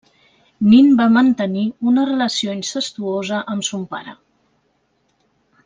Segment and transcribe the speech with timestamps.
[0.69, 4.17] Nin va mantenir una relació incestuosa amb son pare.